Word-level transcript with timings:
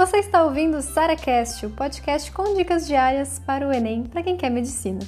Você 0.00 0.16
está 0.16 0.42
ouvindo 0.42 0.78
o 0.78 0.80
SaraCast, 0.80 1.66
o 1.66 1.70
podcast 1.72 2.32
com 2.32 2.54
dicas 2.54 2.86
diárias 2.86 3.38
para 3.38 3.68
o 3.68 3.70
Enem 3.70 4.04
para 4.04 4.22
quem 4.22 4.34
quer 4.34 4.48
medicina. 4.48 5.00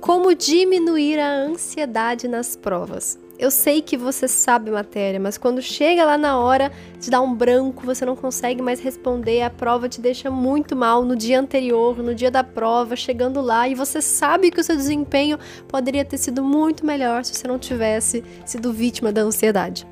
Como 0.00 0.34
diminuir 0.34 1.20
a 1.20 1.30
ansiedade 1.30 2.26
nas 2.26 2.56
provas? 2.56 3.18
Eu 3.38 3.52
sei 3.52 3.80
que 3.80 3.96
você 3.96 4.26
sabe 4.26 4.68
matéria, 4.68 5.20
mas 5.20 5.38
quando 5.38 5.62
chega 5.62 6.04
lá 6.04 6.18
na 6.18 6.36
hora 6.40 6.72
de 6.98 7.08
dar 7.08 7.20
um 7.20 7.32
branco, 7.32 7.86
você 7.86 8.04
não 8.04 8.16
consegue 8.16 8.60
mais 8.60 8.80
responder, 8.80 9.42
a 9.42 9.50
prova 9.50 9.88
te 9.88 10.00
deixa 10.00 10.28
muito 10.28 10.74
mal 10.74 11.04
no 11.04 11.14
dia 11.14 11.38
anterior, 11.38 11.98
no 12.02 12.16
dia 12.16 12.32
da 12.32 12.42
prova, 12.42 12.96
chegando 12.96 13.40
lá 13.40 13.68
e 13.68 13.76
você 13.76 14.02
sabe 14.02 14.50
que 14.50 14.60
o 14.60 14.64
seu 14.64 14.74
desempenho 14.74 15.38
poderia 15.68 16.04
ter 16.04 16.18
sido 16.18 16.42
muito 16.42 16.84
melhor 16.84 17.24
se 17.24 17.32
você 17.32 17.46
não 17.46 17.60
tivesse 17.60 18.24
sido 18.44 18.72
vítima 18.72 19.12
da 19.12 19.20
ansiedade. 19.20 19.86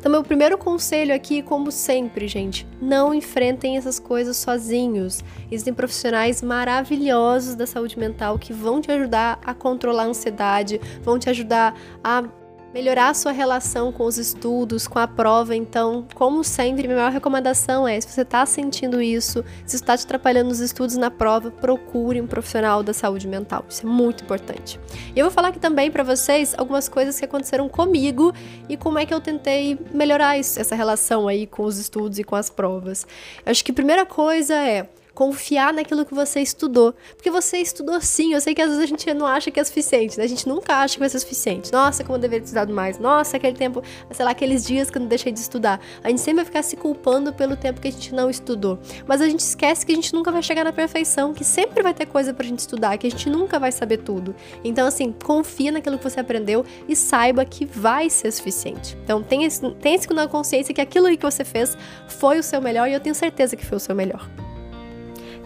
Então, 0.00 0.10
meu 0.10 0.24
primeiro 0.24 0.56
conselho 0.56 1.14
aqui, 1.14 1.42
como 1.42 1.70
sempre, 1.70 2.26
gente, 2.26 2.66
não 2.80 3.12
enfrentem 3.12 3.76
essas 3.76 3.98
coisas 3.98 4.38
sozinhos. 4.38 5.22
Existem 5.50 5.74
profissionais 5.74 6.40
maravilhosos 6.40 7.54
da 7.54 7.66
saúde 7.66 7.98
mental 7.98 8.38
que 8.38 8.50
vão 8.50 8.80
te 8.80 8.90
ajudar 8.90 9.38
a 9.44 9.52
controlar 9.52 10.04
a 10.04 10.06
ansiedade, 10.06 10.80
vão 11.02 11.18
te 11.18 11.28
ajudar 11.28 11.78
a 12.02 12.24
melhorar 12.72 13.10
a 13.10 13.14
sua 13.14 13.32
relação 13.32 13.92
com 13.92 14.04
os 14.04 14.18
estudos, 14.18 14.86
com 14.86 14.98
a 14.98 15.06
prova. 15.06 15.54
Então, 15.54 16.06
como 16.14 16.42
sempre, 16.44 16.86
minha 16.86 16.96
maior 16.96 17.12
recomendação 17.12 17.86
é: 17.86 18.00
se 18.00 18.08
você 18.08 18.22
está 18.22 18.44
sentindo 18.46 19.00
isso, 19.02 19.44
se 19.66 19.76
está 19.76 19.96
te 19.96 20.04
atrapalhando 20.04 20.48
nos 20.48 20.60
estudos 20.60 20.96
na 20.96 21.10
prova, 21.10 21.50
procure 21.50 22.20
um 22.20 22.26
profissional 22.26 22.82
da 22.82 22.92
saúde 22.92 23.26
mental. 23.26 23.64
Isso 23.68 23.86
é 23.86 23.88
muito 23.88 24.24
importante. 24.24 24.78
E 25.14 25.18
eu 25.18 25.24
vou 25.24 25.32
falar 25.32 25.48
aqui 25.48 25.58
também 25.58 25.90
para 25.90 26.02
vocês 26.02 26.54
algumas 26.56 26.88
coisas 26.88 27.18
que 27.18 27.24
aconteceram 27.24 27.68
comigo 27.68 28.32
e 28.68 28.76
como 28.76 28.98
é 28.98 29.06
que 29.06 29.12
eu 29.12 29.20
tentei 29.20 29.78
melhorar 29.92 30.38
isso, 30.38 30.60
essa 30.60 30.74
relação 30.74 31.28
aí 31.28 31.46
com 31.46 31.64
os 31.64 31.78
estudos 31.78 32.18
e 32.18 32.24
com 32.24 32.36
as 32.36 32.50
provas. 32.50 33.06
Eu 33.44 33.50
acho 33.50 33.64
que 33.64 33.70
a 33.70 33.74
primeira 33.74 34.06
coisa 34.06 34.54
é 34.54 34.88
confiar 35.14 35.72
naquilo 35.72 36.04
que 36.04 36.14
você 36.14 36.40
estudou. 36.40 36.94
Porque 37.16 37.30
você 37.30 37.58
estudou 37.58 38.00
sim. 38.00 38.34
Eu 38.34 38.40
sei 38.40 38.54
que 38.54 38.62
às 38.62 38.68
vezes 38.68 38.82
a 38.82 38.86
gente 38.86 39.12
não 39.14 39.26
acha 39.26 39.50
que 39.50 39.58
é 39.58 39.64
suficiente, 39.64 40.18
né? 40.18 40.24
A 40.24 40.28
gente 40.28 40.48
nunca 40.48 40.76
acha 40.76 40.94
que 40.94 41.00
vai 41.00 41.08
ser 41.08 41.18
suficiente. 41.18 41.72
Nossa, 41.72 42.04
como 42.04 42.16
eu 42.16 42.20
deveria 42.20 42.40
ter 42.40 42.46
estudado 42.46 42.72
mais. 42.72 42.98
Nossa, 42.98 43.36
aquele 43.36 43.56
tempo, 43.56 43.82
sei 44.10 44.24
lá, 44.24 44.30
aqueles 44.30 44.64
dias 44.64 44.90
que 44.90 44.98
eu 44.98 45.00
não 45.00 45.08
deixei 45.08 45.32
de 45.32 45.40
estudar. 45.40 45.80
A 46.02 46.08
gente 46.08 46.20
sempre 46.20 46.36
vai 46.36 46.44
ficar 46.44 46.62
se 46.62 46.76
culpando 46.76 47.32
pelo 47.32 47.56
tempo 47.56 47.80
que 47.80 47.88
a 47.88 47.92
gente 47.92 48.14
não 48.14 48.28
estudou. 48.28 48.78
Mas 49.06 49.20
a 49.20 49.28
gente 49.28 49.40
esquece 49.40 49.84
que 49.84 49.92
a 49.92 49.94
gente 49.94 50.12
nunca 50.12 50.30
vai 50.30 50.42
chegar 50.42 50.64
na 50.64 50.72
perfeição, 50.72 51.32
que 51.32 51.44
sempre 51.44 51.82
vai 51.82 51.94
ter 51.94 52.06
coisa 52.06 52.34
pra 52.34 52.46
gente 52.46 52.60
estudar, 52.60 52.96
que 52.98 53.06
a 53.06 53.10
gente 53.10 53.28
nunca 53.28 53.58
vai 53.58 53.72
saber 53.72 53.98
tudo. 53.98 54.34
Então, 54.62 54.86
assim, 54.86 55.12
confia 55.12 55.72
naquilo 55.72 55.98
que 55.98 56.04
você 56.04 56.20
aprendeu 56.20 56.64
e 56.88 56.94
saiba 56.94 57.44
que 57.44 57.64
vai 57.64 58.10
ser 58.10 58.30
suficiente. 58.30 58.96
Então, 59.02 59.22
tenha, 59.22 59.48
tenha 59.80 59.96
esse 59.96 60.10
na 60.14 60.28
consciência 60.28 60.74
que 60.74 60.80
aquilo 60.80 61.08
que 61.16 61.24
você 61.24 61.44
fez 61.44 61.76
foi 62.08 62.38
o 62.38 62.42
seu 62.42 62.60
melhor 62.60 62.88
e 62.88 62.92
eu 62.92 63.00
tenho 63.00 63.14
certeza 63.14 63.56
que 63.56 63.64
foi 63.64 63.76
o 63.76 63.80
seu 63.80 63.94
melhor. 63.94 64.28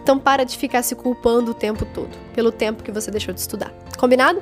Então 0.05 0.19
para 0.19 0.43
de 0.43 0.55
ficar 0.55 0.83
se 0.83 0.93
culpando 0.93 1.49
o 1.49 1.53
tempo 1.55 1.83
todo 1.83 2.15
pelo 2.31 2.51
tempo 2.51 2.83
que 2.83 2.91
você 2.91 3.09
deixou 3.09 3.33
de 3.33 3.39
estudar. 3.39 3.73
Combinado? 3.97 4.39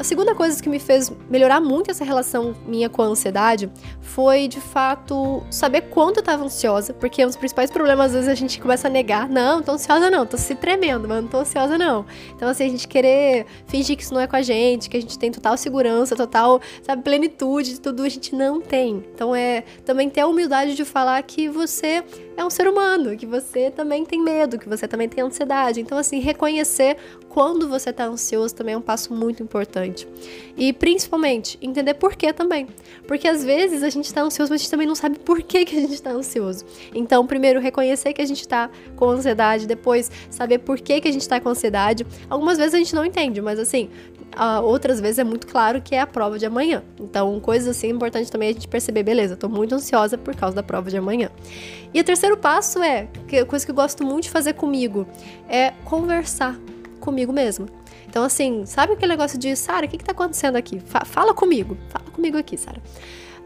A 0.00 0.02
segunda 0.02 0.34
coisa 0.34 0.62
que 0.62 0.68
me 0.70 0.78
fez 0.78 1.12
melhorar 1.28 1.60
muito 1.60 1.90
essa 1.90 2.06
relação 2.06 2.56
minha 2.66 2.88
com 2.88 3.02
a 3.02 3.04
ansiedade 3.04 3.70
foi, 4.00 4.48
de 4.48 4.58
fato, 4.58 5.42
saber 5.50 5.82
quanto 5.82 6.16
eu 6.16 6.20
estava 6.20 6.42
ansiosa, 6.42 6.94
porque 6.94 7.22
um 7.22 7.26
dos 7.26 7.36
principais 7.36 7.70
problemas, 7.70 8.06
às 8.06 8.12
vezes, 8.12 8.28
a 8.30 8.34
gente 8.34 8.58
começa 8.58 8.88
a 8.88 8.90
negar. 8.90 9.28
Não, 9.28 9.62
tô 9.62 9.72
ansiosa 9.72 10.10
não, 10.10 10.24
tô 10.24 10.38
se 10.38 10.54
tremendo, 10.54 11.06
mas 11.06 11.22
não 11.22 11.28
tô 11.28 11.36
ansiosa 11.36 11.76
não. 11.76 12.06
Então, 12.34 12.48
assim, 12.48 12.64
a 12.64 12.68
gente 12.70 12.88
querer 12.88 13.44
fingir 13.66 13.94
que 13.94 14.02
isso 14.02 14.14
não 14.14 14.22
é 14.22 14.26
com 14.26 14.36
a 14.36 14.40
gente, 14.40 14.88
que 14.88 14.96
a 14.96 15.00
gente 15.02 15.18
tem 15.18 15.30
total 15.30 15.54
segurança, 15.58 16.16
total, 16.16 16.62
sabe, 16.82 17.02
plenitude 17.02 17.74
de 17.74 17.80
tudo, 17.82 18.02
a 18.02 18.08
gente 18.08 18.34
não 18.34 18.58
tem. 18.58 19.04
Então, 19.14 19.36
é 19.36 19.64
também 19.84 20.08
ter 20.08 20.22
a 20.22 20.26
humildade 20.26 20.76
de 20.76 20.84
falar 20.86 21.22
que 21.24 21.46
você 21.46 22.02
é 22.38 22.44
um 22.44 22.48
ser 22.48 22.66
humano, 22.66 23.14
que 23.18 23.26
você 23.26 23.70
também 23.70 24.06
tem 24.06 24.22
medo, 24.22 24.58
que 24.58 24.66
você 24.66 24.88
também 24.88 25.10
tem 25.10 25.22
ansiedade. 25.22 25.78
Então, 25.78 25.98
assim, 25.98 26.20
reconhecer 26.20 26.96
quando 27.28 27.68
você 27.68 27.92
tá 27.92 28.06
ansioso 28.06 28.54
também 28.54 28.74
é 28.74 28.78
um 28.78 28.80
passo 28.80 29.12
muito 29.12 29.42
importante. 29.42 29.89
E 30.56 30.72
principalmente, 30.72 31.58
entender 31.62 31.94
por 31.94 32.14
que 32.14 32.32
também. 32.32 32.66
Porque 33.06 33.26
às 33.26 33.44
vezes 33.44 33.82
a 33.82 33.88
gente 33.88 34.12
tá 34.12 34.22
ansioso, 34.22 34.52
mas 34.52 34.60
a 34.60 34.62
gente 34.62 34.70
também 34.70 34.86
não 34.86 34.94
sabe 34.94 35.18
por 35.18 35.42
que, 35.42 35.64
que 35.64 35.76
a 35.76 35.80
gente 35.80 36.02
tá 36.02 36.10
ansioso. 36.10 36.64
Então, 36.94 37.26
primeiro, 37.26 37.60
reconhecer 37.60 38.12
que 38.12 38.20
a 38.20 38.26
gente 38.26 38.46
tá 38.46 38.70
com 38.96 39.08
ansiedade, 39.08 39.66
depois, 39.66 40.10
saber 40.28 40.58
por 40.58 40.78
que, 40.80 41.00
que 41.00 41.08
a 41.08 41.12
gente 41.12 41.28
tá 41.28 41.40
com 41.40 41.48
ansiedade. 41.48 42.06
Algumas 42.28 42.58
vezes 42.58 42.74
a 42.74 42.78
gente 42.78 42.94
não 42.94 43.04
entende, 43.04 43.40
mas 43.40 43.58
assim, 43.58 43.88
outras 44.62 45.00
vezes 45.00 45.18
é 45.18 45.24
muito 45.24 45.46
claro 45.46 45.80
que 45.80 45.94
é 45.94 46.00
a 46.00 46.06
prova 46.06 46.38
de 46.38 46.46
amanhã. 46.46 46.82
Então, 46.98 47.38
coisas 47.40 47.76
assim 47.76 47.88
é 47.88 47.90
importante 47.90 48.30
também 48.30 48.50
a 48.50 48.52
gente 48.52 48.68
perceber, 48.68 49.02
beleza, 49.02 49.36
tô 49.36 49.48
muito 49.48 49.74
ansiosa 49.74 50.16
por 50.16 50.34
causa 50.36 50.54
da 50.54 50.62
prova 50.62 50.90
de 50.90 50.96
amanhã. 50.96 51.30
E 51.92 52.00
o 52.00 52.04
terceiro 52.04 52.36
passo 52.36 52.82
é, 52.82 53.08
coisa 53.48 53.64
que 53.64 53.70
eu 53.70 53.74
gosto 53.74 54.04
muito 54.04 54.24
de 54.24 54.30
fazer 54.30 54.54
comigo, 54.54 55.06
é 55.48 55.72
conversar 55.84 56.58
comigo 57.00 57.32
mesma. 57.32 57.66
Então, 58.10 58.24
assim, 58.24 58.66
sabe 58.66 58.94
aquele 58.94 59.12
negócio 59.12 59.38
de, 59.38 59.54
Sara, 59.54 59.86
o 59.86 59.88
que, 59.88 59.96
que 59.96 60.04
tá 60.04 60.10
acontecendo 60.10 60.56
aqui? 60.56 60.80
Fa 60.80 61.04
fala 61.04 61.32
comigo, 61.32 61.78
fala 61.88 62.10
comigo 62.10 62.36
aqui, 62.36 62.56
Sara. 62.56 62.82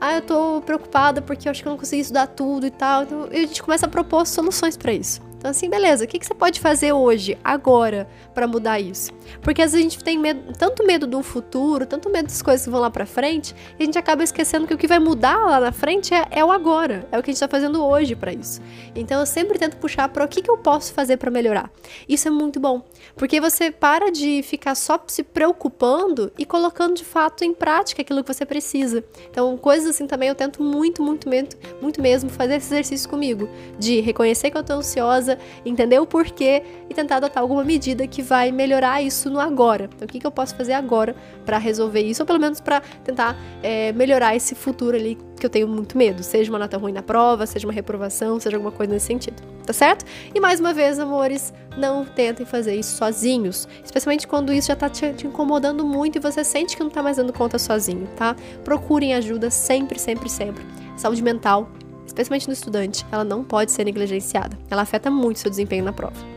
Ah, 0.00 0.14
eu 0.14 0.22
tô 0.22 0.62
preocupada 0.62 1.20
porque 1.20 1.46
eu 1.46 1.50
acho 1.50 1.62
que 1.62 1.68
eu 1.68 1.70
não 1.70 1.78
consegui 1.78 2.00
estudar 2.00 2.28
tudo 2.28 2.66
e 2.66 2.70
tal. 2.70 3.02
Então, 3.02 3.28
a 3.30 3.36
gente 3.36 3.62
começa 3.62 3.84
a 3.84 3.88
propor 3.88 4.26
soluções 4.26 4.74
para 4.74 4.92
isso. 4.92 5.20
Então, 5.44 5.50
assim, 5.50 5.68
beleza, 5.68 6.06
o 6.06 6.08
que, 6.08 6.18
que 6.18 6.24
você 6.24 6.32
pode 6.32 6.58
fazer 6.58 6.94
hoje, 6.94 7.36
agora, 7.44 8.08
para 8.32 8.46
mudar 8.46 8.80
isso? 8.80 9.12
Porque 9.42 9.60
às 9.60 9.72
vezes 9.72 9.86
a 9.86 9.90
gente 9.90 10.02
tem 10.02 10.18
medo, 10.18 10.54
tanto 10.58 10.86
medo 10.86 11.06
do 11.06 11.22
futuro, 11.22 11.84
tanto 11.84 12.08
medo 12.08 12.28
das 12.28 12.40
coisas 12.40 12.64
que 12.64 12.70
vão 12.70 12.80
lá 12.80 12.90
pra 12.90 13.04
frente, 13.04 13.54
e 13.78 13.82
a 13.82 13.84
gente 13.84 13.98
acaba 13.98 14.24
esquecendo 14.24 14.66
que 14.66 14.72
o 14.72 14.78
que 14.78 14.86
vai 14.86 14.98
mudar 14.98 15.36
lá 15.36 15.60
na 15.60 15.70
frente 15.70 16.14
é, 16.14 16.26
é 16.30 16.42
o 16.42 16.50
agora, 16.50 17.06
é 17.12 17.18
o 17.18 17.22
que 17.22 17.30
a 17.30 17.34
gente 17.34 17.40
tá 17.40 17.46
fazendo 17.46 17.84
hoje 17.84 18.16
para 18.16 18.32
isso. 18.32 18.62
Então 18.96 19.20
eu 19.20 19.26
sempre 19.26 19.58
tento 19.58 19.76
puxar 19.76 20.08
para 20.08 20.24
o 20.24 20.28
que, 20.28 20.40
que 20.40 20.50
eu 20.50 20.56
posso 20.56 20.94
fazer 20.94 21.18
para 21.18 21.30
melhorar. 21.30 21.70
Isso 22.08 22.26
é 22.26 22.30
muito 22.30 22.58
bom, 22.58 22.82
porque 23.14 23.38
você 23.38 23.70
para 23.70 24.10
de 24.10 24.42
ficar 24.42 24.74
só 24.74 24.98
se 25.06 25.22
preocupando 25.22 26.32
e 26.38 26.46
colocando 26.46 26.94
de 26.94 27.04
fato 27.04 27.44
em 27.44 27.52
prática 27.52 28.00
aquilo 28.00 28.24
que 28.24 28.32
você 28.32 28.46
precisa. 28.46 29.04
Então, 29.30 29.58
coisas 29.58 29.90
assim 29.90 30.06
também 30.06 30.30
eu 30.30 30.34
tento 30.34 30.62
muito, 30.62 31.02
muito, 31.02 31.28
muito, 31.28 31.54
muito 31.82 32.00
mesmo 32.00 32.30
fazer 32.30 32.54
esse 32.54 32.72
exercício 32.72 33.10
comigo, 33.10 33.46
de 33.78 34.00
reconhecer 34.00 34.50
que 34.50 34.56
eu 34.56 34.62
tô 34.62 34.72
ansiosa 34.72 35.33
entender 35.64 35.98
o 35.98 36.06
porquê 36.06 36.62
e 36.88 36.94
tentar 36.94 37.16
adotar 37.16 37.42
alguma 37.42 37.64
medida 37.64 38.06
que 38.06 38.22
vai 38.22 38.50
melhorar 38.52 39.02
isso 39.02 39.30
no 39.30 39.40
agora. 39.40 39.88
Então, 39.94 40.06
o 40.06 40.08
que, 40.08 40.20
que 40.20 40.26
eu 40.26 40.30
posso 40.30 40.54
fazer 40.54 40.72
agora 40.72 41.14
para 41.44 41.58
resolver 41.58 42.00
isso, 42.00 42.22
ou 42.22 42.26
pelo 42.26 42.40
menos 42.40 42.60
para 42.60 42.80
tentar 43.02 43.36
é, 43.62 43.92
melhorar 43.92 44.34
esse 44.34 44.54
futuro 44.54 44.96
ali 44.96 45.18
que 45.38 45.46
eu 45.46 45.50
tenho 45.50 45.68
muito 45.68 45.98
medo, 45.98 46.22
seja 46.22 46.50
uma 46.50 46.58
nota 46.58 46.78
ruim 46.78 46.92
na 46.92 47.02
prova, 47.02 47.46
seja 47.46 47.66
uma 47.66 47.72
reprovação, 47.72 48.38
seja 48.38 48.56
alguma 48.56 48.72
coisa 48.72 48.92
nesse 48.92 49.06
sentido, 49.06 49.42
tá 49.66 49.72
certo? 49.72 50.04
E 50.34 50.40
mais 50.40 50.60
uma 50.60 50.72
vez, 50.72 50.98
amores, 50.98 51.52
não 51.76 52.04
tentem 52.04 52.46
fazer 52.46 52.74
isso 52.76 52.96
sozinhos, 52.96 53.68
especialmente 53.84 54.26
quando 54.26 54.52
isso 54.52 54.68
já 54.68 54.76
tá 54.76 54.88
te, 54.88 55.12
te 55.12 55.26
incomodando 55.26 55.84
muito 55.84 56.16
e 56.16 56.20
você 56.20 56.44
sente 56.44 56.76
que 56.76 56.82
não 56.82 56.90
tá 56.90 57.02
mais 57.02 57.16
dando 57.16 57.32
conta 57.32 57.58
sozinho, 57.58 58.08
tá? 58.16 58.36
Procurem 58.64 59.14
ajuda 59.14 59.50
sempre, 59.50 59.98
sempre, 59.98 60.28
sempre. 60.28 60.64
Saúde 60.96 61.22
mental 61.22 61.68
especialmente 62.14 62.46
no 62.46 62.52
estudante, 62.52 63.04
ela 63.10 63.24
não 63.24 63.42
pode 63.42 63.72
ser 63.72 63.84
negligenciada. 63.84 64.56
Ela 64.70 64.82
afeta 64.82 65.10
muito 65.10 65.40
seu 65.40 65.50
desempenho 65.50 65.84
na 65.84 65.92
prova. 65.92 66.34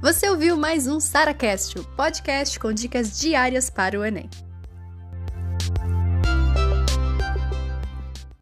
Você 0.00 0.28
ouviu 0.28 0.56
mais 0.56 0.86
um 0.86 1.00
SaraCast, 1.00 1.80
o 1.80 1.84
podcast 1.84 2.60
com 2.60 2.72
dicas 2.72 3.18
diárias 3.18 3.68
para 3.68 3.98
o 3.98 4.04
Enem. 4.04 4.30